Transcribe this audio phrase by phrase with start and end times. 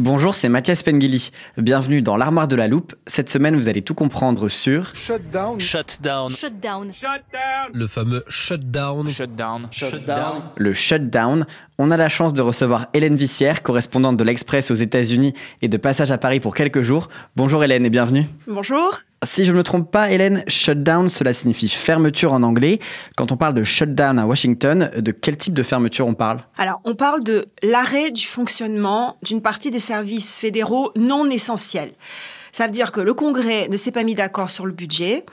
[0.00, 1.30] Bonjour, c'est Mathias Pengili.
[1.56, 2.94] Bienvenue dans l'armoire de la loupe.
[3.08, 5.58] Cette semaine, vous allez tout comprendre sur Shutdown.
[5.58, 6.30] Shutdown.
[6.30, 6.92] shutdown.
[7.72, 9.08] Le fameux shutdown.
[9.08, 9.68] Shutdown.
[10.56, 11.46] le shutdown.
[11.80, 15.76] On a la chance de recevoir Hélène Vissière, correspondante de l'Express aux États-Unis et de
[15.76, 17.08] passage à Paris pour quelques jours.
[17.36, 18.26] Bonjour Hélène et bienvenue.
[18.48, 18.98] Bonjour.
[19.24, 22.80] Si je ne me trompe pas, Hélène, shutdown, cela signifie fermeture en anglais.
[23.16, 26.40] Quand on parle de shutdown à Washington, de quel type de fermeture on parle?
[26.58, 31.92] Alors, on parle de l'arrêt du fonctionnement d'une partie des services fédéraux non essentiels.
[32.50, 35.24] Ça veut dire que le Congrès ne s'est pas mis d'accord sur le budget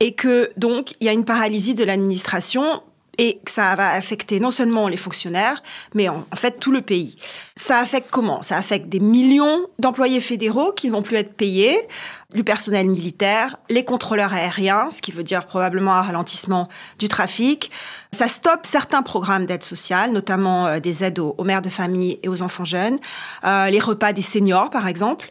[0.00, 2.80] et que donc il y a une paralysie de l'administration
[3.18, 5.62] et que ça va affecter non seulement les fonctionnaires,
[5.94, 7.16] mais en, fait tout le pays.
[7.56, 8.42] Ça affecte comment?
[8.42, 11.76] Ça affecte des millions d'employés fédéraux qui ne vont plus être payés,
[12.34, 17.70] du personnel militaire, les contrôleurs aériens, ce qui veut dire probablement un ralentissement du trafic.
[18.10, 22.18] Ça stoppe certains programmes d'aide sociale, notamment euh, des aides aux, aux mères de famille
[22.22, 22.98] et aux enfants jeunes,
[23.44, 25.30] euh, les repas des seniors par exemple.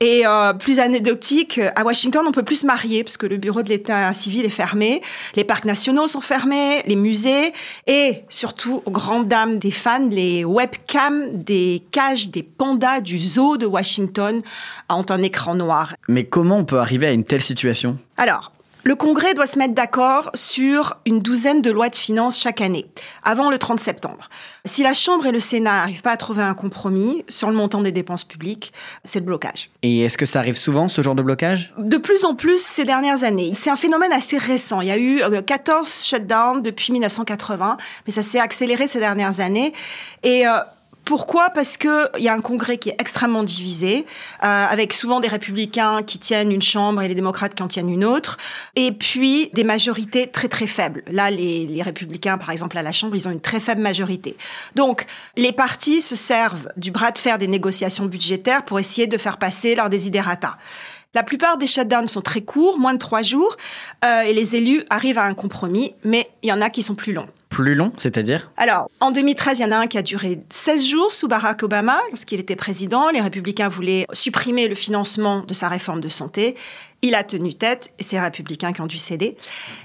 [0.00, 3.62] Et euh, plus anecdotique, à Washington, on peut plus se marier parce que le bureau
[3.62, 5.02] de l'État civil est fermé,
[5.34, 7.52] les parcs nationaux sont fermés, les musées
[7.86, 13.56] et surtout aux grandes dames des fans, les webcams des cages des pandas du zoo
[13.56, 14.42] de Washington
[14.88, 15.94] ont un écran noir.
[16.08, 17.98] Mais comment on peut arriver à une telle situation?
[18.16, 18.52] Alors,
[18.84, 22.86] le Congrès doit se mettre d'accord sur une douzaine de lois de finances chaque année,
[23.22, 24.28] avant le 30 septembre.
[24.64, 27.80] Si la Chambre et le Sénat n'arrivent pas à trouver un compromis sur le montant
[27.80, 28.72] des dépenses publiques,
[29.04, 29.70] c'est le blocage.
[29.82, 31.72] Et est-ce que ça arrive souvent, ce genre de blocage?
[31.78, 33.52] De plus en plus ces dernières années.
[33.52, 34.80] C'est un phénomène assez récent.
[34.80, 39.40] Il y a eu euh, 14 shutdowns depuis 1980, mais ça s'est accéléré ces dernières
[39.40, 39.72] années.
[40.22, 40.58] Et euh,
[41.08, 41.48] pourquoi?
[41.48, 44.04] Parce qu'il y a un Congrès qui est extrêmement divisé,
[44.44, 47.88] euh, avec souvent des républicains qui tiennent une chambre et les démocrates qui en tiennent
[47.88, 48.36] une autre,
[48.76, 51.02] et puis des majorités très très faibles.
[51.10, 54.36] Là, les, les républicains, par exemple, à la Chambre, ils ont une très faible majorité.
[54.74, 59.16] Donc, les partis se servent du bras de fer des négociations budgétaires pour essayer de
[59.16, 60.58] faire passer leurs desiderata.
[61.14, 63.56] La plupart des shutdowns sont très courts, moins de trois jours,
[64.04, 66.94] euh, et les élus arrivent à un compromis, mais il y en a qui sont
[66.94, 67.28] plus longs.
[67.58, 70.86] Plus long, c'est-à-dire Alors, en 2013, il y en a un qui a duré 16
[70.86, 73.10] jours sous Barack Obama, lorsqu'il était président.
[73.10, 76.54] Les républicains voulaient supprimer le financement de sa réforme de santé.
[77.00, 79.36] Il a tenu tête et c'est les républicains qui ont dû céder.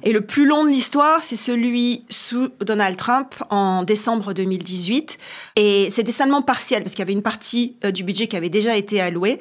[0.01, 5.19] Et le plus long de l'histoire, c'est celui sous Donald Trump en décembre 2018.
[5.55, 8.49] Et c'était seulement partiel parce qu'il y avait une partie euh, du budget qui avait
[8.49, 9.37] déjà été allouée.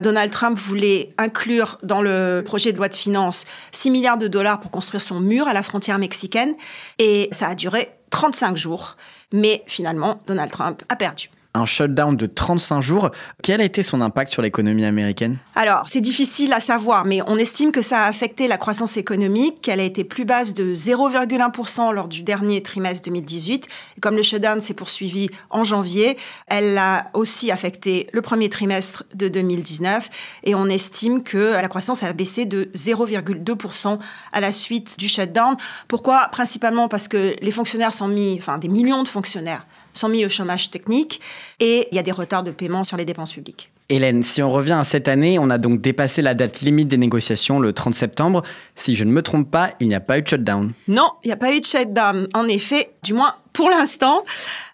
[0.00, 4.60] Donald Trump voulait inclure dans le projet de loi de finances 6 milliards de dollars
[4.60, 6.54] pour construire son mur à la frontière mexicaine.
[6.98, 8.96] Et ça a duré 35 jours.
[9.32, 13.10] Mais finalement, Donald Trump a perdu un shutdown de 35 jours.
[13.42, 15.38] Quel a été son impact sur l'économie américaine?
[15.54, 19.60] Alors, c'est difficile à savoir, mais on estime que ça a affecté la croissance économique,
[19.62, 23.68] qu'elle a été plus basse de 0,1% lors du dernier trimestre 2018.
[23.96, 26.16] Et comme le shutdown s'est poursuivi en janvier,
[26.46, 30.10] elle a aussi affecté le premier trimestre de 2019.
[30.44, 33.98] Et on estime que la croissance a baissé de 0,2%
[34.32, 35.56] à la suite du shutdown.
[35.88, 36.28] Pourquoi?
[36.32, 39.66] Principalement parce que les fonctionnaires sont mis, enfin des millions de fonctionnaires
[39.98, 41.20] sont mis au chômage technique
[41.60, 43.70] et il y a des retards de paiement sur les dépenses publiques.
[43.88, 46.96] Hélène, si on revient à cette année, on a donc dépassé la date limite des
[46.96, 48.42] négociations le 30 septembre.
[48.74, 50.72] Si je ne me trompe pas, il n'y a pas eu de shutdown.
[50.88, 52.26] Non, il n'y a pas eu de shutdown.
[52.34, 54.24] En effet, du moins pour l'instant.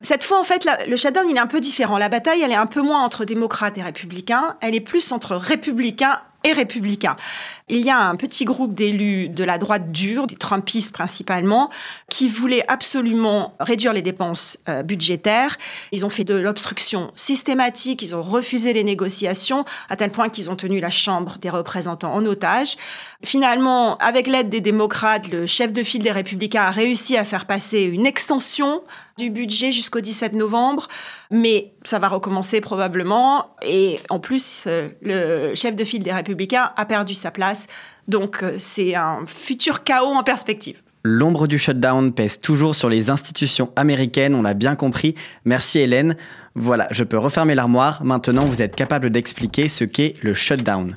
[0.01, 1.99] Cette fois, en fait, la, le shutdown, il est un peu différent.
[1.99, 4.57] La bataille, elle est un peu moins entre démocrates et républicains.
[4.61, 7.17] Elle est plus entre républicains et républicains.
[7.69, 11.71] Il y a un petit groupe d'élus de la droite dure, des Trumpistes principalement,
[12.09, 15.57] qui voulaient absolument réduire les dépenses euh, budgétaires.
[15.93, 20.51] Ils ont fait de l'obstruction systématique, ils ont refusé les négociations, à tel point qu'ils
[20.51, 22.77] ont tenu la Chambre des représentants en otage.
[23.25, 27.47] Finalement, avec l'aide des démocrates, le chef de file des républicains a réussi à faire
[27.47, 28.83] passer une extension
[29.19, 30.89] du budget jusqu'au 17 novembre,
[31.31, 33.55] mais ça va recommencer probablement.
[33.63, 37.67] Et en plus, euh, le chef de file des républicains a perdu sa place.
[38.09, 40.81] Donc euh, c'est un futur chaos en perspective.
[41.05, 45.17] L'ombre du shutdown pèse toujours sur les institutions américaines, on l'a bien compris.
[45.45, 46.17] Merci Hélène.
[46.55, 48.05] Voilà, je peux refermer l'armoire.
[48.05, 50.97] Maintenant, vous êtes capable d'expliquer ce qu'est le shutdown.